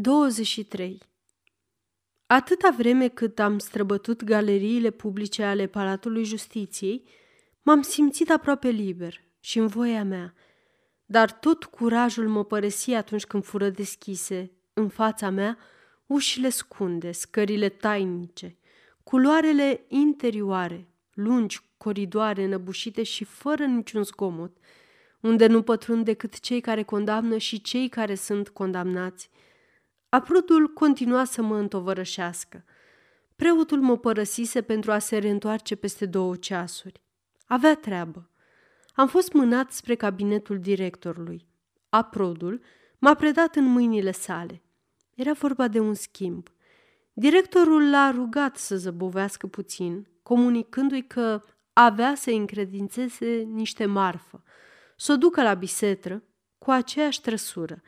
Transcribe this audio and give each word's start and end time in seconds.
23. 0.00 1.02
Atâta 2.26 2.74
vreme 2.76 3.08
cât 3.08 3.38
am 3.38 3.58
străbătut 3.58 4.24
galeriile 4.24 4.90
publice 4.90 5.42
ale 5.42 5.66
Palatului 5.66 6.24
Justiției, 6.24 7.04
m-am 7.62 7.82
simțit 7.82 8.30
aproape 8.30 8.68
liber 8.68 9.20
și 9.40 9.58
în 9.58 9.66
voia 9.66 10.04
mea, 10.04 10.34
dar 11.06 11.32
tot 11.32 11.64
curajul 11.64 12.28
mă 12.28 12.44
părăsi 12.44 12.92
atunci 12.92 13.24
când 13.24 13.44
fură 13.44 13.68
deschise, 13.68 14.52
în 14.72 14.88
fața 14.88 15.30
mea, 15.30 15.58
ușile 16.06 16.48
scunde, 16.48 17.12
scările 17.12 17.68
tainice, 17.68 18.56
culoarele 19.02 19.84
interioare, 19.88 20.88
lungi 21.14 21.60
coridoare 21.76 22.44
înăbușite 22.44 23.02
și 23.02 23.24
fără 23.24 23.64
niciun 23.64 24.02
zgomot, 24.02 24.56
unde 25.20 25.46
nu 25.46 25.62
pătrund 25.62 26.04
decât 26.04 26.40
cei 26.40 26.60
care 26.60 26.82
condamnă 26.82 27.38
și 27.38 27.60
cei 27.60 27.88
care 27.88 28.14
sunt 28.14 28.48
condamnați– 28.48 29.30
Aprudul 30.08 30.72
continua 30.72 31.24
să 31.24 31.42
mă 31.42 31.56
întovărășească. 31.56 32.64
Preotul 33.36 33.80
mă 33.80 33.96
părăsise 33.96 34.62
pentru 34.62 34.92
a 34.92 34.98
se 34.98 35.18
reîntoarce 35.18 35.74
peste 35.74 36.06
două 36.06 36.36
ceasuri. 36.36 37.02
Avea 37.46 37.74
treabă. 37.74 38.30
Am 38.94 39.08
fost 39.08 39.32
mânat 39.32 39.72
spre 39.72 39.94
cabinetul 39.94 40.58
directorului. 40.60 41.48
Aprodul 41.88 42.60
m-a 42.98 43.14
predat 43.14 43.56
în 43.56 43.64
mâinile 43.64 44.10
sale. 44.10 44.62
Era 45.14 45.32
vorba 45.32 45.68
de 45.68 45.80
un 45.80 45.94
schimb. 45.94 46.48
Directorul 47.12 47.90
l-a 47.90 48.10
rugat 48.10 48.56
să 48.56 48.76
zăbovească 48.76 49.46
puțin, 49.46 50.08
comunicându-i 50.22 51.06
că 51.06 51.42
avea 51.72 52.14
să 52.14 52.30
încredințeze 52.30 53.26
niște 53.36 53.86
marfă, 53.86 54.42
să 54.96 55.12
o 55.12 55.16
ducă 55.16 55.42
la 55.42 55.54
bisetră 55.54 56.22
cu 56.58 56.70
aceeași 56.70 57.20
trăsură. 57.20 57.82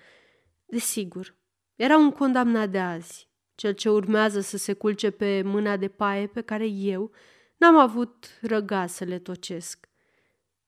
Desigur, 0.67 1.39
era 1.81 1.97
un 1.97 2.11
condamnat 2.11 2.71
de 2.71 2.79
azi, 2.79 3.29
cel 3.55 3.73
ce 3.73 3.91
urmează 3.91 4.41
să 4.41 4.57
se 4.57 4.73
culce 4.73 5.11
pe 5.11 5.43
mâna 5.43 5.77
de 5.77 5.89
paie 5.89 6.27
pe 6.27 6.41
care 6.41 6.67
eu 6.67 7.11
n-am 7.57 7.77
avut 7.77 8.39
răga 8.41 8.87
să 8.87 9.05
le 9.05 9.19
tocesc. 9.19 9.89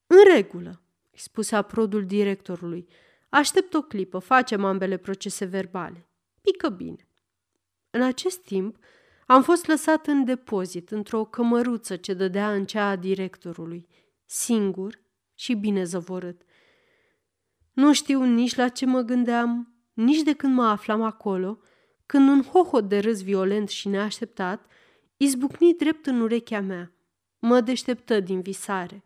În 0.06 0.17
regulă, 0.34 0.83
îi 1.11 1.19
spuse 1.19 1.56
aprodul 1.56 2.06
directorului. 2.06 2.89
Aștept 3.28 3.75
o 3.75 3.83
clipă, 3.83 4.19
facem 4.19 4.64
ambele 4.64 4.97
procese 4.97 5.45
verbale. 5.45 6.06
Pică 6.41 6.69
bine. 6.69 7.09
În 7.91 8.03
acest 8.03 8.44
timp, 8.44 8.77
am 9.27 9.42
fost 9.42 9.67
lăsat 9.67 10.06
în 10.06 10.25
depozit, 10.25 10.91
într-o 10.91 11.25
cămăruță 11.25 11.97
ce 11.97 12.15
dădea 12.15 12.53
în 12.53 12.65
cea 12.65 12.89
a 12.89 12.97
directorului, 12.97 13.89
singur 14.25 15.03
și 15.34 15.55
bine 15.55 15.84
zăvorât. 15.84 16.42
Nu 17.72 17.92
știu 17.92 18.22
nici 18.22 18.55
la 18.55 18.69
ce 18.69 18.87
mă 18.87 19.00
gândeam, 19.00 19.72
nici 19.93 20.23
de 20.23 20.33
când 20.33 20.55
mă 20.55 20.65
aflam 20.65 21.03
acolo, 21.03 21.59
când 22.07 22.29
un 22.29 22.43
hohot 22.43 22.89
de 22.89 22.98
râs 22.98 23.23
violent 23.23 23.69
și 23.69 23.89
neașteptat 23.89 24.67
izbucni 25.17 25.75
drept 25.75 26.07
în 26.07 26.21
urechea 26.21 26.61
mea. 26.61 26.93
Mă 27.39 27.61
deșteptă 27.61 28.21
din 28.21 28.41
visare. 28.41 29.05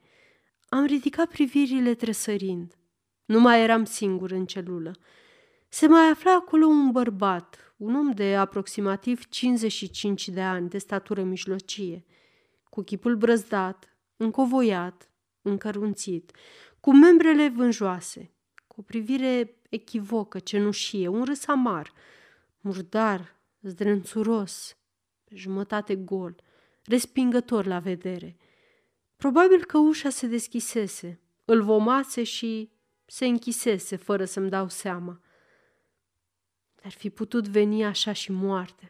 Am 0.69 0.85
ridicat 0.85 1.29
privirile 1.29 1.95
tresărind. 1.95 2.79
Nu 3.25 3.41
mai 3.41 3.63
eram 3.63 3.85
singur 3.85 4.31
în 4.31 4.47
celulă. 4.47 4.93
Se 5.69 5.87
mai 5.87 6.09
afla 6.09 6.35
acolo 6.35 6.67
un 6.67 6.91
bărbat, 6.91 7.75
un 7.77 7.95
om 7.95 8.11
de 8.11 8.37
aproximativ 8.37 9.29
55 9.29 10.29
de 10.29 10.43
ani, 10.43 10.69
de 10.69 10.79
statură 10.79 11.23
mijlocie, 11.23 12.05
cu 12.71 12.83
chipul 12.83 13.17
brăzdat, 13.17 13.97
încovoiat, 14.17 15.11
încărunțit, 15.43 16.33
cu 16.81 16.95
membrele 16.95 17.49
vânjoase, 17.49 18.31
cu 18.67 18.75
o 18.79 18.83
privire 18.83 19.61
echivocă, 19.71 20.39
cenușie, 20.39 21.09
un 21.09 21.25
râs 21.25 21.47
amar, 21.47 21.93
murdar, 22.61 23.37
zdrențuros, 23.61 24.77
pe 25.25 25.35
jumătate 25.35 25.97
gol, 25.97 26.37
respingător 26.85 27.67
la 27.67 27.79
vedere. 27.79 28.37
Probabil 29.17 29.65
că 29.65 29.79
ușa 29.79 30.09
se 30.09 30.27
deschisese, 30.27 31.21
îl 31.45 31.63
vomase 31.63 32.23
și 32.23 32.71
se 33.07 33.27
închisese 33.27 33.97
fără 33.97 34.25
să-mi 34.25 34.51
dau 34.51 34.69
seama. 34.69 35.21
Ar 36.83 36.91
fi 36.91 37.11
putut 37.11 37.49
veni 37.49 37.85
așa 37.85 38.13
și 38.13 38.33
moarte. 38.33 38.87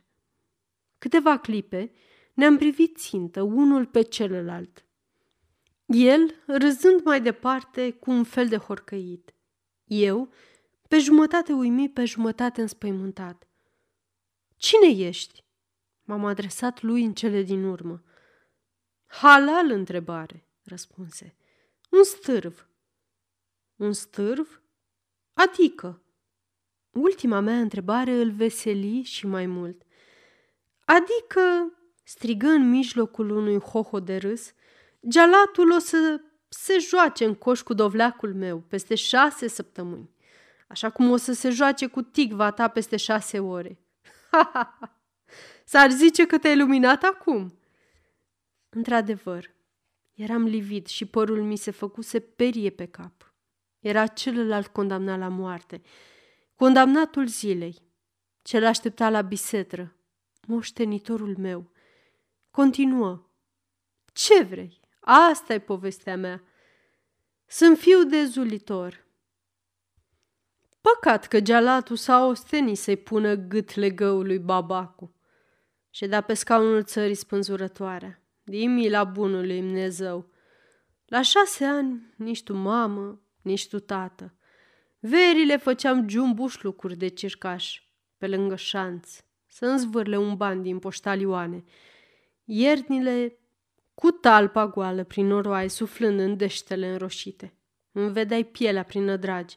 Câteva 0.99 1.39
clipe 1.39 1.93
ne-am 2.35 2.57
privit 2.57 2.97
țintă 2.97 3.43
unul 3.43 3.87
pe 3.87 4.03
celălalt. 4.03 4.85
El 5.87 6.35
râzând 6.47 7.05
mai 7.05 7.21
departe 7.21 7.91
cu 7.91 8.11
un 8.11 8.25
fel 8.25 8.49
de 8.49 8.57
horcăit. 8.57 9.35
Eu 9.85 10.29
pe 10.89 10.99
jumătate 10.99 11.53
uimit, 11.53 11.95
pe 11.95 12.05
jumătate 12.05 12.61
înspăimântat. 12.61 13.47
Cine 14.57 15.07
ești? 15.07 15.45
M-am 16.03 16.25
adresat 16.25 16.83
lui 16.83 17.05
în 17.05 17.15
cele 17.15 17.43
din 17.43 17.65
urmă. 17.65 18.03
Halal 19.07 19.71
întrebare, 19.71 20.49
răspunse. 20.63 21.37
Un 21.91 22.05
stârv. 22.05 22.69
Un 23.77 23.93
stârv? 23.93 24.63
Adică. 25.33 26.03
Ultima 26.91 27.41
mea 27.41 27.61
întrebare 27.61 28.13
îl 28.13 28.31
veseli 28.31 29.03
și 29.03 29.27
mai 29.27 29.47
mult. 29.47 29.83
Adică, 30.85 31.73
strigă 32.03 32.47
în 32.47 32.69
mijlocul 32.69 33.31
unui 33.31 33.59
hoho 33.59 34.01
de 34.01 34.17
râs, 34.17 34.53
gealatul 35.09 35.71
o 35.71 35.79
să 35.79 36.21
se 36.49 36.79
joace 36.79 37.25
în 37.25 37.35
coș 37.35 37.61
cu 37.61 37.75
dovleacul 37.75 38.35
meu 38.35 38.59
peste 38.59 38.95
șase 38.95 39.49
săptămâni 39.49 40.15
așa 40.67 40.91
cum 40.91 41.11
o 41.11 41.17
să 41.17 41.33
se 41.33 41.51
joace 41.51 41.87
cu 41.87 42.03
tigva 42.03 42.51
ta 42.51 42.69
peste 42.69 42.97
șase 42.97 43.41
ore. 43.41 43.79
Ha, 44.31 44.51
ha, 44.53 44.77
ha! 44.81 45.01
S-ar 45.65 45.91
zice 45.91 46.27
că 46.27 46.39
te-ai 46.39 46.57
luminat 46.57 47.03
acum. 47.03 47.59
Într-adevăr, 48.69 49.55
eram 50.15 50.43
livid 50.45 50.87
și 50.87 51.05
părul 51.05 51.43
mi 51.43 51.57
se 51.57 51.71
făcuse 51.71 52.21
perie 52.21 52.71
pe 52.71 52.87
cap. 52.87 53.35
Era 53.79 54.07
celălalt 54.07 54.67
condamnat 54.67 55.19
la 55.19 55.29
moarte, 55.29 55.83
condamnatul 56.55 57.27
zilei, 57.27 57.83
cel 58.43 58.67
aștepta 58.67 59.11
la 59.11 59.23
bisetră, 59.23 59.97
moștenitorul 60.47 61.37
meu. 61.39 61.71
Continuă. 62.51 63.27
Ce 64.13 64.43
vrei? 64.43 64.81
Asta 65.01 65.55
e 65.55 65.59
povestea 65.59 66.17
mea. 66.17 66.43
Sunt 67.47 67.79
fiu 67.79 68.05
de 68.05 68.25
zulitor, 68.25 69.06
Păcat 70.93 71.27
că 71.27 71.41
gealatul 71.41 71.97
s-a 71.97 72.27
ostenit 72.27 72.79
să-i 72.79 72.97
pună 72.97 73.35
gât 73.35 73.75
legăului 73.75 74.39
babacu. 74.39 75.15
da 76.09 76.21
pe 76.21 76.35
scaunul 76.35 76.83
țării 76.83 77.15
spânzurătoarea. 77.15 78.23
Din 78.43 78.75
mila 78.75 79.05
bunului 79.05 79.61
Dumnezeu. 79.61 80.31
La 81.07 81.23
șase 81.23 81.65
ani, 81.65 82.15
nici 82.17 82.43
tu 82.43 82.55
mamă, 82.55 83.21
nici 83.43 83.69
tu 83.69 83.79
tată. 83.79 84.35
Verile 84.99 85.57
făceam 85.57 86.09
jumbuș 86.09 86.63
lucruri 86.63 86.97
de 86.97 87.09
circaș, 87.09 87.83
pe 88.19 88.27
lângă 88.27 88.57
șanț, 88.57 89.21
să 89.47 89.77
zvârle 89.79 90.17
un 90.17 90.37
ban 90.37 90.63
din 90.63 90.79
poștalioane. 90.79 91.65
Iernile 92.45 93.39
cu 93.95 94.11
talpa 94.11 94.67
goală 94.67 95.05
prin 95.05 95.27
noroaie, 95.27 95.69
suflând 95.69 96.21
în 96.21 96.37
deștele 96.37 96.89
înroșite. 96.89 97.55
Îmi 97.93 98.13
vedeai 98.13 98.45
pielea 98.45 98.83
prin 98.83 99.05
nădragi. 99.05 99.57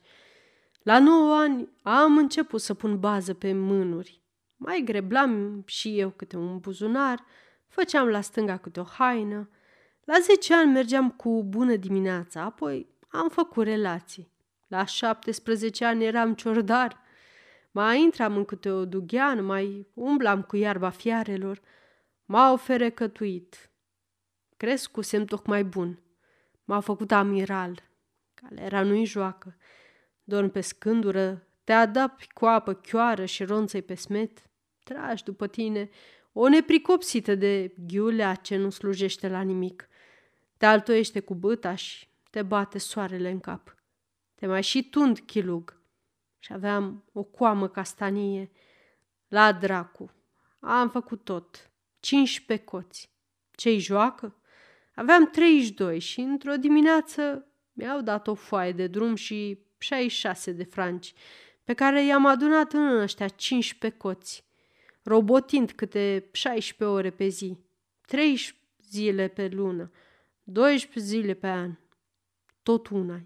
La 0.83 0.99
9 0.99 1.35
ani 1.35 1.69
am 1.81 2.17
început 2.17 2.61
să 2.61 2.73
pun 2.73 2.99
bază 2.99 3.33
pe 3.33 3.53
mânuri. 3.53 4.21
Mai 4.55 4.81
greblam 4.85 5.63
și 5.65 5.99
eu 5.99 6.09
câte 6.09 6.37
un 6.37 6.59
buzunar, 6.59 7.25
făceam 7.67 8.07
la 8.07 8.21
stânga 8.21 8.57
câte 8.57 8.79
o 8.79 8.83
haină. 8.83 9.49
La 10.03 10.19
10 10.19 10.53
ani 10.53 10.71
mergeam 10.71 11.11
cu 11.11 11.43
bună 11.43 11.75
dimineața, 11.75 12.41
apoi 12.41 12.87
am 13.07 13.29
făcut 13.29 13.63
relații. 13.63 14.31
La 14.67 14.85
17 14.85 15.85
ani 15.85 16.05
eram 16.05 16.33
ciordar. 16.33 17.01
Mai 17.71 18.01
intram 18.01 18.35
în 18.35 18.45
câte 18.45 18.71
o 18.71 18.85
dugheană, 18.85 19.41
mai 19.41 19.87
umblam 19.93 20.41
cu 20.41 20.55
iarba 20.55 20.89
fiarelor. 20.89 21.61
M-au 22.25 22.57
ferecătuit. 22.57 23.71
Crescusem 24.57 25.25
tocmai 25.25 25.63
bun. 25.63 25.99
M-au 26.63 26.81
făcut 26.81 27.11
amiral. 27.11 27.83
Calera 28.33 28.83
nu-i 28.83 29.05
joacă 29.05 29.57
dormi 30.29 30.49
pe 30.49 30.61
scândură, 30.61 31.47
te 31.63 31.73
adapi 31.73 32.27
cu 32.33 32.45
apă 32.45 32.73
chioară 32.73 33.25
și 33.25 33.43
ronțăi 33.43 33.81
pe 33.81 33.95
smet, 33.95 34.49
tragi 34.83 35.23
după 35.23 35.47
tine 35.47 35.89
o 36.33 36.47
nepricopsită 36.47 37.35
de 37.35 37.73
ghiulea 37.87 38.35
ce 38.35 38.57
nu 38.57 38.69
slujește 38.69 39.27
la 39.29 39.41
nimic. 39.41 39.87
Te 40.57 40.65
altoiește 40.65 41.19
cu 41.19 41.35
băta 41.35 41.75
și 41.75 42.07
te 42.29 42.41
bate 42.41 42.77
soarele 42.77 43.29
în 43.29 43.39
cap. 43.39 43.75
Te 44.35 44.47
mai 44.47 44.63
și 44.63 44.89
tund 44.89 45.19
chilug. 45.19 45.81
Și 46.39 46.53
aveam 46.53 47.09
o 47.13 47.23
coamă 47.23 47.67
castanie. 47.67 48.51
La 49.27 49.53
dracu. 49.53 50.11
Am 50.59 50.89
făcut 50.89 51.23
tot. 51.23 51.71
pe 52.45 52.57
coți. 52.57 53.11
Ce-i 53.51 53.79
joacă? 53.79 54.41
Aveam 54.95 55.29
32 55.29 55.99
și 55.99 56.19
într-o 56.19 56.55
dimineață 56.55 57.47
mi-au 57.73 58.01
dat 58.01 58.27
o 58.27 58.33
foaie 58.33 58.71
de 58.71 58.87
drum 58.87 59.15
și 59.15 59.59
66 59.79 60.51
de 60.51 60.63
franci 60.63 61.13
pe 61.63 61.73
care 61.73 62.05
i-am 62.05 62.25
adunat 62.25 62.73
în 62.73 62.99
ăștia 62.99 63.27
15 63.27 63.99
coți, 63.99 64.45
robotind 65.03 65.71
câte 65.71 66.29
16 66.31 66.97
ore 66.97 67.09
pe 67.09 67.27
zi, 67.27 67.57
13 68.05 68.57
zile 68.89 69.27
pe 69.27 69.47
lună, 69.47 69.91
12 70.43 71.11
zile 71.11 71.33
pe 71.33 71.47
an. 71.47 71.77
Tot 72.63 72.87
una 72.87 73.21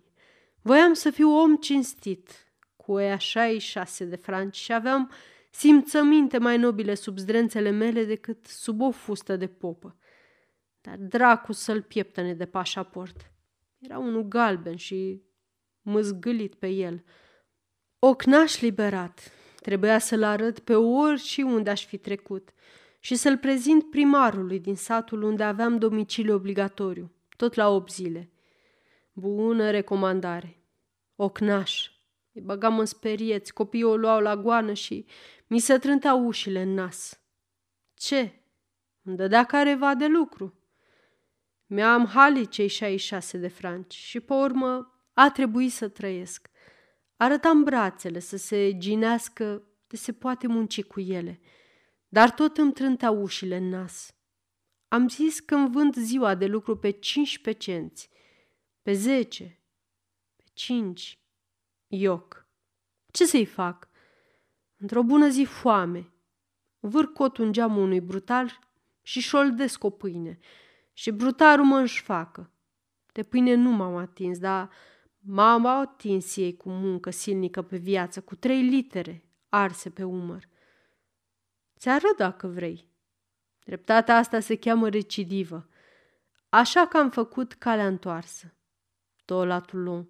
Voiam 0.62 0.94
să 0.94 1.10
fiu 1.10 1.30
om 1.30 1.56
cinstit, 1.56 2.54
cu 2.76 3.00
ea 3.00 3.18
66 3.18 4.06
de 4.06 4.16
franci 4.16 4.56
și 4.56 4.74
aveam 4.74 5.12
simțăminte 5.50 6.38
mai 6.38 6.58
nobile 6.58 6.94
sub 6.94 7.18
zdrențele 7.18 7.70
mele 7.70 8.04
decât 8.04 8.46
sub 8.46 8.82
o 8.82 8.92
fustă 8.92 9.36
de 9.36 9.48
popă. 9.48 9.98
Dar 10.82 10.98
dracu 10.98 11.52
să-l 11.52 11.82
pieptăne 11.82 12.34
de 12.34 12.46
pașaport. 12.46 13.32
Era 13.80 13.98
unul 13.98 14.24
galben 14.24 14.76
și 14.76 15.22
măzgâlit 15.84 16.56
pe 16.56 16.68
el. 16.68 17.04
Ocnaș 18.00 18.60
liberat. 18.60 19.32
Trebuia 19.56 20.00
să-l 20.00 20.24
arăt 20.24 20.60
pe 20.60 20.76
ori 20.76 21.20
și 21.20 21.42
unde 21.42 21.70
aș 21.70 21.86
fi 21.86 21.98
trecut 21.98 22.54
și 23.00 23.16
să-l 23.16 23.38
prezint 23.38 23.90
primarului 23.90 24.60
din 24.60 24.76
satul 24.76 25.22
unde 25.22 25.44
aveam 25.44 25.78
domiciliu 25.78 26.34
obligatoriu, 26.34 27.12
tot 27.38 27.54
la 27.54 27.70
8 27.70 27.92
zile. 27.92 28.32
Bună 29.14 29.72
recomandare. 29.72 30.64
Ocnaș. 31.16 31.92
Îi 32.32 32.42
băgam 32.42 32.80
în 32.80 32.86
sperieți, 32.86 33.54
copiii 33.54 33.84
o 33.84 33.96
luau 33.96 34.20
la 34.20 34.36
goană 34.36 34.74
și 34.74 35.06
mi 35.48 35.60
se 35.60 35.78
trânteau 35.78 36.26
ușile 36.26 36.62
în 36.62 36.74
nas. 36.74 37.22
Ce? 37.94 38.32
Îmi 39.04 39.16
dădea 39.16 39.44
careva 39.44 39.96
de 39.96 40.08
lucru. 40.08 40.54
Mi-am 41.66 42.06
hali 42.06 42.48
cei 42.48 42.68
66 42.68 43.38
de 43.38 43.48
franci 43.48 43.94
și, 43.94 44.20
pe 44.20 44.34
urmă, 44.34 44.93
a 45.14 45.32
trebuit 45.32 45.72
să 45.72 45.88
trăiesc. 45.88 46.50
Arătam 47.18 47.64
brațele 47.64 48.20
să 48.20 48.38
se 48.38 48.78
ginească 48.78 49.64
de 49.88 49.96
se 49.96 50.14
poate 50.14 50.48
munci 50.48 50.84
cu 50.84 51.00
ele, 51.00 51.40
dar 52.08 52.32
tot 52.32 52.58
îmi 52.58 52.74
trântea 52.74 53.12
ușile 53.12 53.56
în 53.56 53.70
nas. 53.70 54.16
Am 54.88 55.10
zis 55.10 55.40
că 55.40 55.56
îmi 55.56 55.72
vând 55.72 55.96
ziua 55.96 56.36
de 56.36 56.46
lucru 56.46 56.78
pe 56.78 56.90
15 56.90 57.72
cenți, 57.72 58.10
pe 58.82 58.94
10, 58.94 59.60
pe 60.36 60.44
5, 60.54 61.20
ioc. 61.88 62.48
Ce 63.12 63.26
să-i 63.26 63.46
fac? 63.46 63.90
Într-o 64.78 65.04
bună 65.04 65.30
zi 65.30 65.44
foame. 65.44 66.14
Vâr 66.80 67.12
cotul 67.12 67.46
în 67.46 67.52
geamul 67.52 67.84
unui 67.84 68.02
brutal 68.02 68.60
și 69.02 69.20
șoldesc 69.20 69.84
o 69.84 69.90
pâine. 69.90 70.40
Și 70.94 71.12
brutarul 71.12 71.66
mă 71.66 71.78
înșfacă. 71.78 72.52
De 73.12 73.24
pâine 73.24 73.54
nu 73.54 73.70
m-am 73.70 73.96
atins, 73.96 74.38
dar 74.38 74.70
m-am 75.26 75.66
atins 75.66 76.36
ei 76.36 76.58
cu 76.58 76.70
muncă 76.70 77.10
silnică 77.10 77.62
pe 77.62 77.78
viață, 77.78 78.22
cu 78.22 78.36
trei 78.36 78.62
litere 78.62 79.26
arse 79.50 79.90
pe 79.90 80.04
umăr. 80.04 80.50
Ți 81.78 81.90
arăt 81.90 82.18
dacă 82.18 82.48
vrei. 82.48 82.88
Dreptatea 83.64 84.18
asta 84.18 84.40
se 84.40 84.56
cheamă 84.56 84.90
recidivă. 84.90 85.68
Așa 86.50 86.88
că 86.88 86.98
am 86.98 87.10
făcut 87.10 87.54
calea 87.54 87.88
întoarsă. 87.88 88.54
Tolatul 89.26 89.84
lung. 89.84 90.08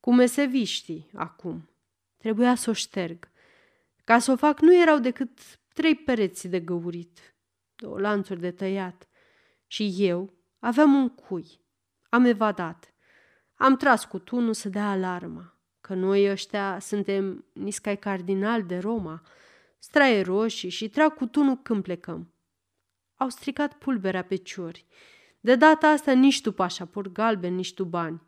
Cum 0.00 0.26
se 0.26 0.44
viști 0.44 1.10
acum. 1.14 1.68
Trebuia 2.16 2.54
să 2.54 2.70
o 2.70 2.72
șterg. 2.72 3.30
Ca 4.04 4.18
să 4.18 4.32
o 4.32 4.36
fac 4.36 4.60
nu 4.60 4.80
erau 4.80 4.98
decât 4.98 5.58
trei 5.72 5.94
pereți 5.94 6.48
de 6.48 6.60
găurit, 6.60 7.34
două 7.76 8.00
lanțuri 8.00 8.40
de 8.40 8.50
tăiat. 8.50 9.08
Și 9.66 9.94
eu 9.98 10.32
aveam 10.58 10.94
un 10.94 11.08
cui. 11.08 11.60
Am 12.08 12.24
evadat. 12.24 12.92
Am 13.58 13.76
tras 13.76 14.04
cu 14.04 14.18
tunul 14.18 14.54
să 14.54 14.68
dea 14.68 14.90
alarma, 14.90 15.58
că 15.80 15.94
noi 15.94 16.30
ăștia 16.30 16.78
suntem 16.78 17.44
niscai 17.52 17.98
cardinal 17.98 18.62
de 18.62 18.78
Roma, 18.78 19.22
straie 19.78 20.22
roșii 20.22 20.68
și 20.68 20.88
trag 20.88 21.14
cu 21.14 21.26
tunul 21.26 21.56
când 21.56 21.82
plecăm. 21.82 22.32
Au 23.16 23.28
stricat 23.28 23.74
pulberea 23.74 24.24
pe 24.24 24.36
ciori. 24.36 24.86
De 25.40 25.54
data 25.54 25.88
asta 25.88 26.12
nici 26.12 26.40
tu 26.40 26.52
pașaport 26.52 27.12
galben, 27.12 27.54
nici 27.54 27.74
tu 27.74 27.84
bani. 27.84 28.22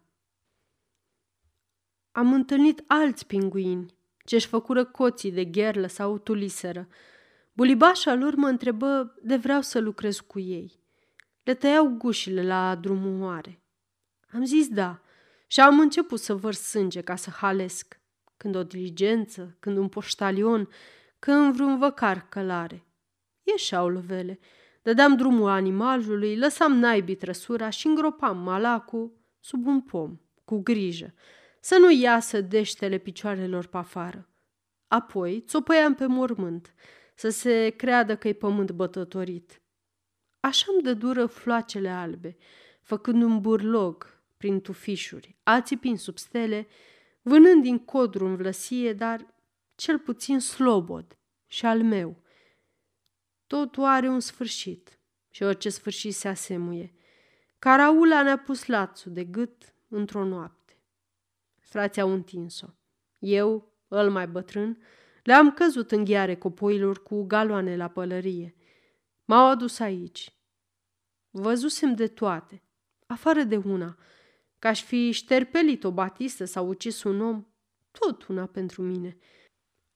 Am 2.13 2.33
întâlnit 2.33 2.85
alți 2.87 3.27
pinguini 3.27 3.95
ce-și 4.25 4.47
făcură 4.47 4.85
coții 4.85 5.33
de 5.33 5.45
gherlă 5.45 5.87
sau 5.87 6.19
tuliseră. 6.19 6.89
Bulibașa 7.53 8.15
lor 8.15 8.35
mă 8.35 8.47
întrebă 8.47 9.15
de 9.23 9.37
vreau 9.37 9.61
să 9.61 9.79
lucrez 9.79 10.21
cu 10.21 10.39
ei. 10.39 10.81
Le 11.43 11.55
tăiau 11.55 11.89
gușile 11.89 12.47
la 12.47 12.75
drumumoare. 12.75 13.63
Am 14.33 14.45
zis 14.45 14.69
da 14.69 15.01
și 15.51 15.61
am 15.61 15.79
început 15.79 16.21
să 16.21 16.35
văr 16.35 16.55
sânge 16.55 17.01
ca 17.01 17.17
să 17.17 17.31
halesc. 17.31 18.01
Când 18.37 18.55
o 18.55 18.63
diligență, 18.63 19.57
când 19.61 19.77
un 19.77 19.89
poștalion, 19.89 20.69
când 21.19 21.55
vreun 21.55 21.79
văcar 21.79 22.27
călare. 22.29 22.87
Ieșeau 23.43 23.89
lovele. 23.89 24.39
Dădeam 24.83 25.17
drumul 25.17 25.49
animalului, 25.49 26.39
lăsam 26.39 26.73
naibii 26.73 27.15
trăsura 27.15 27.71
și 27.71 27.87
îngropam 27.87 28.39
malacul 28.39 29.13
sub 29.41 29.67
un 29.67 29.81
pom, 29.81 30.19
cu 30.45 30.59
grijă 30.63 31.15
să 31.61 31.77
nu 31.77 31.91
iasă 31.91 32.41
deștele 32.41 32.99
picioarelor 32.99 33.67
pe 33.67 33.77
afară. 33.77 34.29
Apoi 34.89 35.41
țopăiam 35.47 35.95
pe 35.95 36.07
mormânt, 36.07 36.75
să 37.15 37.29
se 37.29 37.69
creadă 37.77 38.17
că 38.17 38.29
e 38.29 38.33
pământ 38.33 38.71
bătătorit. 38.71 39.63
Așa-mi 40.41 40.83
dă 40.83 40.95
dură 40.95 41.27
floacele 41.27 41.89
albe, 41.89 42.37
făcând 42.83 43.23
un 43.23 43.41
burlog 43.41 44.20
prin 44.41 44.61
tufișuri, 44.61 45.37
ațipin 45.43 45.97
sub 45.97 46.19
stele, 46.19 46.67
vânând 47.23 47.63
din 47.63 47.79
codru 47.79 48.27
în 48.27 48.37
vlăsie, 48.37 48.93
dar 48.93 49.35
cel 49.75 49.99
puțin 49.99 50.39
slobod 50.39 51.19
și 51.47 51.67
al 51.67 51.83
meu. 51.83 52.23
Totul 53.47 53.85
are 53.85 54.09
un 54.09 54.21
sfârșit 54.21 54.99
și 55.31 55.43
orice 55.43 55.69
sfârșit 55.69 56.15
se 56.15 56.29
asemuie. 56.29 56.95
Caraula 57.59 58.23
ne-a 58.23 58.39
pus 58.39 58.67
lațul 58.67 59.13
de 59.13 59.25
gât 59.25 59.75
într-o 59.89 60.25
noapte. 60.25 60.83
Frații 61.61 62.03
au 62.03 62.13
întins-o. 62.13 62.67
Eu, 63.19 63.73
îl 63.89 64.11
mai 64.11 64.27
bătrân, 64.27 64.83
le-am 65.23 65.53
căzut 65.53 65.91
în 65.91 66.05
ghiare 66.05 66.37
copoilor 66.37 67.03
cu 67.03 67.23
galoane 67.23 67.77
la 67.77 67.89
pălărie. 67.89 68.55
M-au 69.25 69.47
adus 69.47 69.79
aici. 69.79 70.33
Văzusem 71.31 71.95
de 71.95 72.07
toate, 72.07 72.63
afară 73.07 73.43
de 73.43 73.57
una, 73.57 73.99
că 74.61 74.69
aș 74.69 74.83
fi 74.83 75.11
șterpelit 75.11 75.85
o 75.85 75.91
batistă 75.91 76.45
sau 76.45 76.69
ucis 76.69 77.03
un 77.03 77.21
om, 77.21 77.47
tot 77.91 78.27
una 78.27 78.47
pentru 78.47 78.83
mine. 78.83 79.17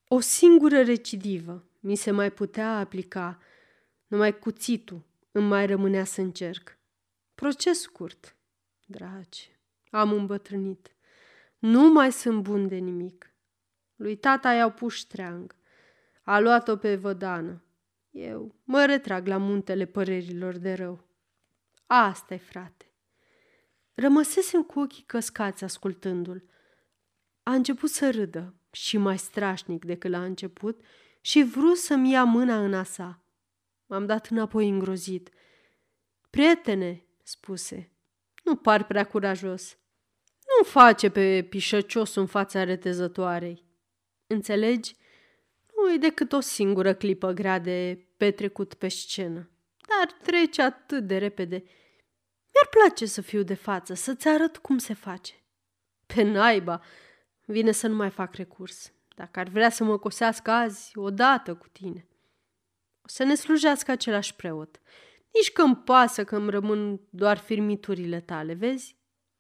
O 0.09 0.21
singură 0.21 0.83
recidivă 0.83 1.69
mi 1.81 1.97
se 1.97 2.11
mai 2.11 2.31
putea 2.31 2.79
aplica, 2.79 3.39
numai 4.07 4.39
cuțitul 4.39 5.05
îmi 5.33 5.47
mai 5.47 5.67
rămânea 5.67 6.05
să 6.05 6.21
încerc. 6.21 6.79
Proces 7.35 7.81
scurt. 7.81 8.37
Dragi, 8.87 9.57
am 9.91 10.13
îmbătrânit. 10.13 10.97
Nu 11.59 11.93
mai 11.93 12.13
sunt 12.13 12.43
bun 12.43 12.69
de 12.69 12.77
nimic. 12.77 13.35
Lui 13.97 14.17
tata 14.17 14.53
i-au 14.53 14.71
pus 14.71 15.05
treang. 15.05 15.55
A 16.23 16.39
luat-o 16.39 16.77
pe 16.77 16.97
vădană. 16.97 17.63
Eu 18.11 18.55
mă 18.65 18.85
retrag 18.85 19.27
la 19.27 19.37
muntele 19.37 19.85
părerilor 19.85 20.57
de 20.57 20.73
rău. 20.73 21.09
asta 21.87 22.35
e 22.35 22.37
frate. 22.37 22.94
Rămăsesem 23.95 24.63
cu 24.63 24.81
ochii 24.81 25.03
căscați 25.07 25.65
ascultându-l. 25.65 26.45
A 27.43 27.53
început 27.53 27.91
să 27.91 28.11
râdă 28.11 28.55
și 28.71 28.97
mai 28.97 29.19
strașnic 29.19 29.85
decât 29.85 30.11
la 30.11 30.25
început 30.25 30.85
și 31.21 31.43
vrut 31.43 31.77
să-mi 31.77 32.11
ia 32.11 32.25
mâna 32.25 32.65
în 32.65 32.75
a 32.75 32.83
sa. 32.83 33.25
M-am 33.87 34.07
dat 34.07 34.27
înapoi 34.27 34.69
îngrozit. 34.69 35.31
Prietene, 36.31 37.05
spuse, 37.23 37.91
nu 38.45 38.57
par 38.57 38.87
prea 38.87 39.07
curajos. 39.07 39.79
Nu 40.59 40.65
face 40.65 41.11
pe 41.11 41.47
pișăcios 41.49 42.15
în 42.15 42.27
fața 42.27 42.65
retezătoarei. 42.65 43.65
Înțelegi? 44.27 44.97
Nu 45.77 45.93
e 45.93 45.97
decât 45.97 46.33
o 46.33 46.41
singură 46.41 46.95
clipă 46.95 47.33
grea 47.33 47.59
de 47.59 48.07
petrecut 48.17 48.75
pe 48.75 48.89
scenă. 48.89 49.51
Dar 49.89 50.13
trece 50.23 50.63
atât 50.63 51.07
de 51.07 51.19
repede. 51.19 51.65
Mi-ar 52.65 52.87
place 52.87 53.07
să 53.07 53.21
fiu 53.21 53.43
de 53.43 53.55
față, 53.55 53.95
să-ți 53.95 54.29
arăt 54.29 54.57
cum 54.57 54.79
se 54.79 54.95
face. 54.95 55.35
Pe 56.07 56.23
naiba, 56.23 56.81
vine 57.45 57.73
să 57.73 57.87
nu 57.87 57.95
mai 57.95 58.11
fac 58.11 58.35
recurs. 58.35 58.93
Dacă 59.15 59.41
ar 59.41 59.49
vrea 59.49 59.71
să 59.71 59.85
mă 59.85 59.99
cosească 59.99 60.51
azi, 60.51 60.99
odată 60.99 61.55
cu 61.55 61.69
tine. 61.69 62.09
O 63.03 63.09
să 63.09 63.23
ne 63.23 63.35
slujească 63.35 63.91
același 63.91 64.35
preot. 64.35 64.81
Nici 65.33 65.53
că-mi 65.53 65.77
pasă 65.77 66.25
că 66.25 66.37
îmi 66.37 66.51
rămân 66.51 67.01
doar 67.11 67.39
firmiturile 67.39 68.21
tale, 68.21 68.55
vezi? 68.55 68.97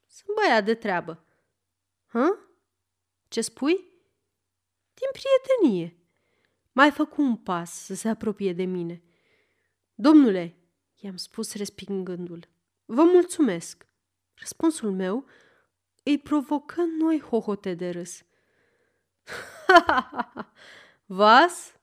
Sunt 0.06 0.36
băiat 0.36 0.64
de 0.64 0.74
treabă. 0.74 1.24
Hă? 2.06 2.38
Ce 3.28 3.40
spui? 3.40 3.74
Din 4.94 5.08
prietenie. 5.12 5.96
Mai 6.72 6.90
făcut 6.90 7.24
un 7.24 7.36
pas 7.36 7.84
să 7.84 7.94
se 7.94 8.08
apropie 8.08 8.52
de 8.52 8.64
mine. 8.64 9.02
Domnule, 9.94 10.56
i-am 10.94 11.16
spus 11.16 11.54
respingându-l, 11.54 12.48
vă 12.84 13.02
mulțumesc. 13.02 13.86
Răspunsul 14.34 14.92
meu 14.92 15.26
îi 16.02 16.18
provocă 16.18 16.82
noi 16.98 17.20
hohote 17.20 17.74
de 17.74 17.90
râs. 17.90 18.24
Vas? 21.06 21.74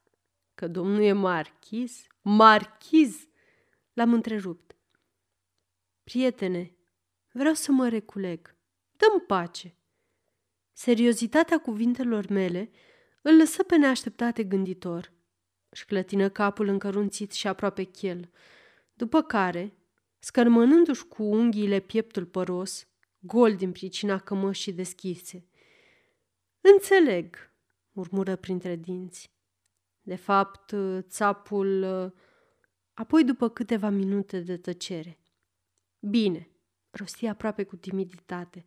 Că 0.56 0.68
domnul 0.68 1.02
e 1.02 1.12
marchiz? 1.12 2.08
Marchiz? 2.22 3.28
L-am 3.94 4.14
întrerupt. 4.14 4.76
Prietene, 6.04 6.76
vreau 7.32 7.54
să 7.54 7.72
mă 7.72 7.88
reculeg. 7.88 8.56
Dăm 8.92 9.20
pace. 9.28 9.76
Seriozitatea 10.72 11.60
cuvintelor 11.60 12.28
mele 12.28 12.72
îl 13.22 13.36
lăsă 13.38 13.64
pe 13.64 13.78
neașteptate 13.78 14.44
gânditor. 14.44 15.12
Își 15.70 15.86
clătină 15.86 16.30
capul 16.30 16.68
încărunțit 16.68 17.32
și 17.32 17.48
aproape 17.48 17.84
chel, 17.84 18.32
după 18.94 19.22
care, 19.22 19.74
scărmănându-și 20.22 21.06
cu 21.06 21.24
unghiile 21.24 21.80
pieptul 21.80 22.26
păros, 22.26 22.88
gol 23.20 23.56
din 23.56 23.72
pricina 23.72 24.20
cămășii 24.20 24.74
deschise. 24.74 25.46
Înțeleg, 26.62 27.36
murmură 27.92 28.36
printre 28.36 28.76
dinți. 28.76 29.32
De 30.02 30.16
fapt, 30.16 30.76
țapul... 31.00 31.84
Apoi, 32.94 33.24
după 33.24 33.50
câteva 33.50 33.90
minute 33.90 34.40
de 34.40 34.58
tăcere. 34.58 35.20
Bine, 36.00 36.50
rosti 36.90 37.28
aproape 37.28 37.64
cu 37.64 37.76
timiditate. 37.76 38.66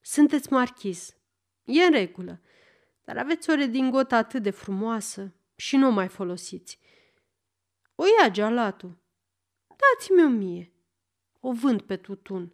Sunteți 0.00 0.52
marchis. 0.52 1.16
E 1.64 1.82
în 1.82 1.90
regulă, 1.92 2.40
dar 3.04 3.16
aveți 3.18 3.50
o 3.50 3.54
redingotă 3.54 4.14
atât 4.14 4.42
de 4.42 4.50
frumoasă 4.50 5.34
și 5.56 5.76
nu 5.76 5.86
o 5.86 5.90
mai 5.90 6.08
folosiți. 6.08 6.78
O 7.94 8.04
ia 8.04 8.30
gealatul. 8.30 9.03
Dați-mi-o 9.92 10.28
mie. 10.28 10.72
O 11.40 11.52
vând 11.52 11.82
pe 11.82 11.96
tutun. 11.96 12.52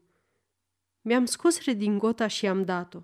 Mi-am 1.00 1.25
scos 1.25 1.64
redingota 1.64 2.26
și 2.26 2.46
am 2.46 2.64
dat-o. 2.64 3.02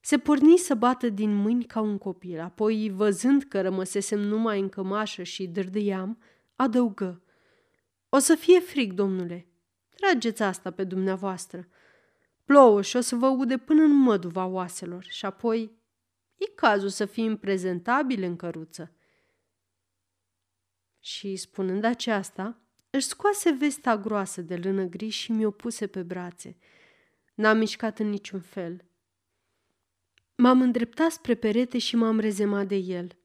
Se 0.00 0.18
porni 0.18 0.56
să 0.56 0.74
bată 0.74 1.08
din 1.08 1.34
mâini 1.34 1.64
ca 1.64 1.80
un 1.80 1.98
copil, 1.98 2.40
apoi, 2.40 2.90
văzând 2.90 3.42
că 3.42 3.60
rămăsesem 3.60 4.20
numai 4.20 4.60
în 4.60 4.68
cămașă 4.68 5.22
și 5.22 5.46
dârdâiam, 5.46 6.22
adăugă. 6.56 7.22
O 8.08 8.18
să 8.18 8.34
fie 8.34 8.60
frig, 8.60 8.92
domnule. 8.92 9.48
Trageți 9.94 10.42
asta 10.42 10.70
pe 10.70 10.84
dumneavoastră. 10.84 11.68
Plouăș 12.44 12.88
și 12.88 12.96
o 12.96 13.00
să 13.00 13.16
vă 13.16 13.26
ude 13.26 13.58
până 13.58 13.82
în 13.82 13.96
măduva 13.96 14.46
oaselor 14.46 15.04
și 15.04 15.26
apoi 15.26 15.72
e 16.36 16.50
cazul 16.54 16.88
să 16.88 17.04
fim 17.04 17.36
prezentabile 17.36 18.26
în 18.26 18.36
căruță. 18.36 18.92
Și, 20.98 21.36
spunând 21.36 21.84
aceasta, 21.84 22.60
își 22.90 23.06
scoase 23.06 23.50
vesta 23.50 23.98
groasă 23.98 24.40
de 24.40 24.56
lână 24.56 24.84
gri 24.84 25.08
și 25.08 25.32
mi-o 25.32 25.50
puse 25.50 25.86
pe 25.86 26.02
brațe. 26.02 26.56
N-am 27.34 27.58
mișcat 27.58 27.98
în 27.98 28.08
niciun 28.08 28.40
fel. 28.40 28.84
M-am 30.34 30.60
îndreptat 30.60 31.10
spre 31.10 31.34
perete 31.34 31.78
și 31.78 31.96
m-am 31.96 32.18
rezemat 32.18 32.66
de 32.66 32.76
el. 32.76 33.18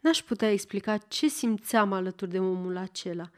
N-aș 0.00 0.22
putea 0.22 0.50
explica 0.50 0.96
ce 0.96 1.28
simțeam 1.28 1.92
alături 1.92 2.30
de 2.30 2.38
omul 2.38 2.76
acela. 2.76 3.30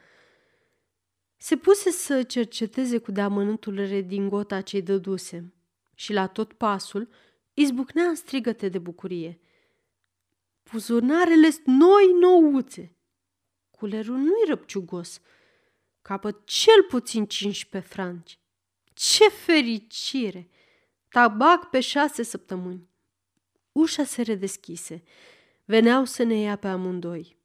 Se 1.36 1.56
puse 1.56 1.90
să 1.90 2.22
cerceteze 2.22 2.98
cu 2.98 3.12
deamănântul 3.12 3.74
redingota 3.74 4.60
ce-i 4.60 4.82
dădusem 4.82 5.54
și 5.94 6.12
la 6.12 6.26
tot 6.26 6.52
pasul 6.52 7.08
izbucnea 7.54 8.04
în 8.04 8.14
strigăte 8.14 8.68
de 8.68 8.78
bucurie. 8.78 9.40
Puzurnarele 10.62 11.48
noi 11.64 12.12
nouțe! 12.20 12.96
Culerul 13.70 14.16
nu-i 14.16 14.44
răpciugos, 14.46 15.20
capăt 16.08 16.40
cel 16.44 16.82
puțin 16.88 17.26
15 17.26 17.90
franci. 17.92 18.38
Ce 18.92 19.28
fericire! 19.28 20.48
Tabac 21.08 21.70
pe 21.70 21.80
șase 21.80 22.22
săptămâni. 22.22 22.88
Ușa 23.72 24.04
se 24.04 24.22
redeschise. 24.22 25.02
Veneau 25.64 26.04
să 26.04 26.22
ne 26.22 26.34
ia 26.34 26.56
pe 26.56 26.68
amândoi. 26.68 27.36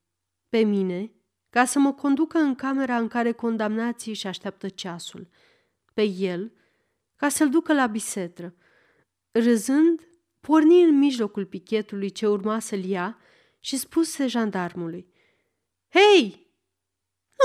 Pe 0.50 0.58
mine, 0.58 1.12
ca 1.50 1.65
să 1.65 1.79
mă 1.79 1.93
conducă 1.93 2.38
în 2.38 2.55
camera 2.55 2.98
în 2.98 3.08
care 3.08 3.32
condamnații 3.32 4.12
își 4.12 4.27
așteaptă 4.27 4.70
ceasul. 4.70 5.27
Pe 5.93 6.03
el, 6.03 6.51
ca 7.15 7.29
să-l 7.29 7.50
ducă 7.50 7.74
la 7.74 7.88
bisetră. 7.88 8.55
Râzând, 9.32 10.08
porni 10.39 10.84
în 10.84 10.98
mijlocul 10.98 11.46
pichetului 11.46 12.10
ce 12.10 12.27
urma 12.27 12.60
să-l 12.60 12.84
ia 12.84 13.17
și 13.60 13.77
spuse 13.77 14.27
jandarmului. 14.27 15.08
Hei! 15.89 16.42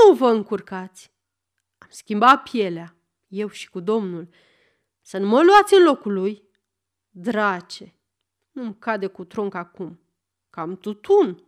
Nu 0.06 0.14
vă 0.14 0.28
încurcați! 0.28 1.12
Am 1.78 1.88
schimbat 1.90 2.42
pielea, 2.42 2.96
eu 3.26 3.48
și 3.48 3.70
cu 3.70 3.80
domnul. 3.80 4.28
Să 5.00 5.18
nu 5.18 5.26
mă 5.26 5.42
luați 5.42 5.74
în 5.74 5.82
locul 5.82 6.12
lui. 6.12 6.48
Drace! 7.10 7.94
Nu-mi 8.52 8.76
cade 8.78 9.06
cu 9.06 9.24
tronc 9.24 9.54
acum. 9.54 10.00
Cam 10.50 10.76
tutun. 10.76 11.47